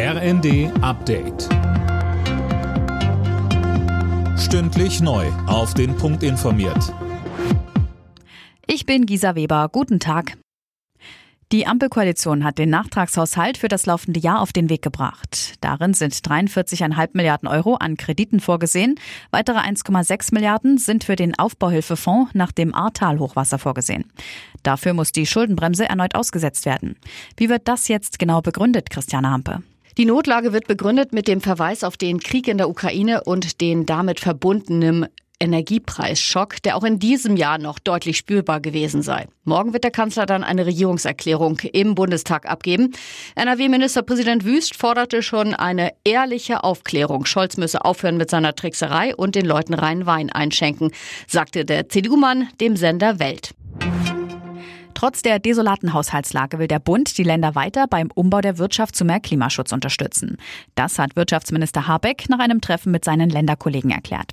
[0.00, 1.48] RND Update.
[4.38, 5.26] Stündlich neu.
[5.48, 6.94] Auf den Punkt informiert.
[8.68, 9.68] Ich bin Gisa Weber.
[9.72, 10.38] Guten Tag.
[11.50, 15.54] Die Ampelkoalition hat den Nachtragshaushalt für das laufende Jahr auf den Weg gebracht.
[15.62, 19.00] Darin sind 43,5 Milliarden Euro an Krediten vorgesehen.
[19.32, 24.04] Weitere 1,6 Milliarden sind für den Aufbauhilfefonds nach dem Ahrtal-Hochwasser vorgesehen.
[24.62, 26.94] Dafür muss die Schuldenbremse erneut ausgesetzt werden.
[27.36, 29.64] Wie wird das jetzt genau begründet, Christiane Hampe?
[29.98, 33.84] Die Notlage wird begründet mit dem Verweis auf den Krieg in der Ukraine und den
[33.84, 35.08] damit verbundenen
[35.40, 39.26] Energiepreisschock, der auch in diesem Jahr noch deutlich spürbar gewesen sei.
[39.42, 42.92] Morgen wird der Kanzler dann eine Regierungserklärung im Bundestag abgeben.
[43.34, 47.24] NRW-Ministerpräsident Wüst forderte schon eine ehrliche Aufklärung.
[47.24, 50.92] Scholz müsse aufhören mit seiner Trickserei und den Leuten reinen Wein einschenken,
[51.26, 53.50] sagte der CDU-Mann dem Sender Welt.
[54.98, 59.04] Trotz der desolaten Haushaltslage will der Bund die Länder weiter beim Umbau der Wirtschaft zu
[59.04, 60.38] mehr Klimaschutz unterstützen.
[60.74, 64.32] Das hat Wirtschaftsminister Habeck nach einem Treffen mit seinen Länderkollegen erklärt.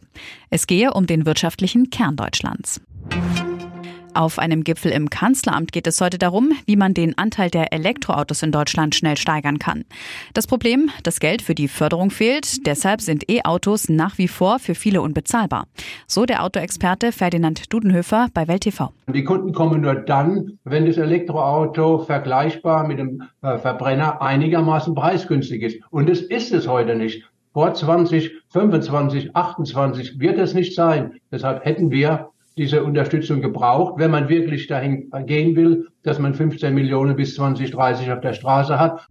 [0.49, 2.81] Es gehe um den wirtschaftlichen Kern Deutschlands.
[4.15, 8.43] Auf einem Gipfel im Kanzleramt geht es heute darum, wie man den Anteil der Elektroautos
[8.43, 9.83] in Deutschland schnell steigern kann.
[10.33, 14.73] Das Problem, das Geld für die Förderung fehlt, deshalb sind E-Autos nach wie vor für
[14.73, 15.67] viele unbezahlbar.
[16.07, 18.93] So der Autoexperte Ferdinand Dudenhöfer bei Welt TV.
[19.13, 25.61] Die Kunden kommen nur dann, wenn das Elektroauto vergleichbar mit dem äh, Verbrenner einigermaßen preisgünstig
[25.61, 25.81] ist.
[25.89, 27.25] Und das ist es heute nicht.
[27.51, 31.19] Vor 20, 25, 28 wird es nicht sein.
[31.31, 36.73] Deshalb hätten wir diese Unterstützung gebraucht, wenn man wirklich dahin gehen will, dass man 15
[36.73, 39.07] Millionen bis 2030 auf der Straße hat.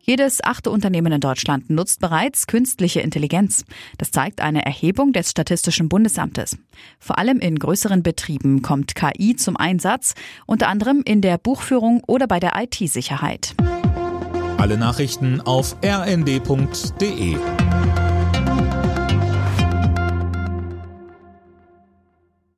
[0.00, 3.64] Jedes achte Unternehmen in Deutschland nutzt bereits künstliche Intelligenz.
[3.98, 6.56] Das zeigt eine Erhebung des Statistischen Bundesamtes.
[7.00, 10.14] Vor allem in größeren Betrieben kommt KI zum Einsatz,
[10.46, 13.56] unter anderem in der Buchführung oder bei der IT-Sicherheit.
[14.58, 17.36] Alle Nachrichten auf rnd.de